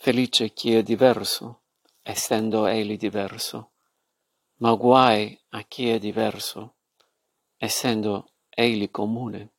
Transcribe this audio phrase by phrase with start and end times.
[0.00, 1.62] Felice chi è diverso,
[2.02, 3.72] essendo egli diverso,
[4.58, 6.76] ma guai a chi è diverso,
[7.56, 9.54] essendo egli comune.